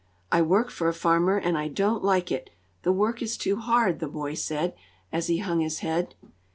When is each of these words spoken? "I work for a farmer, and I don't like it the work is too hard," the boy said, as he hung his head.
"I 0.31 0.41
work 0.41 0.71
for 0.71 0.87
a 0.87 0.95
farmer, 0.95 1.37
and 1.37 1.55
I 1.55 1.67
don't 1.67 2.03
like 2.03 2.31
it 2.31 2.49
the 2.81 2.91
work 2.91 3.21
is 3.21 3.37
too 3.37 3.57
hard," 3.57 3.99
the 3.99 4.07
boy 4.07 4.33
said, 4.33 4.73
as 5.11 5.27
he 5.27 5.37
hung 5.37 5.59
his 5.59 5.81
head. 5.85 6.15